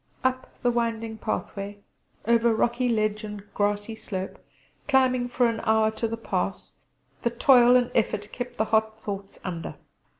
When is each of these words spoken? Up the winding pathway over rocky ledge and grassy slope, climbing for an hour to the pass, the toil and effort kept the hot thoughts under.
Up 0.23 0.51
the 0.63 0.71
winding 0.71 1.19
pathway 1.19 1.77
over 2.25 2.55
rocky 2.55 2.89
ledge 2.89 3.23
and 3.23 3.43
grassy 3.53 3.95
slope, 3.95 4.43
climbing 4.87 5.29
for 5.29 5.45
an 5.45 5.61
hour 5.63 5.91
to 5.91 6.07
the 6.07 6.17
pass, 6.17 6.73
the 7.21 7.29
toil 7.29 7.75
and 7.75 7.91
effort 7.93 8.31
kept 8.31 8.57
the 8.57 8.65
hot 8.65 8.99
thoughts 9.03 9.39
under. 9.43 9.75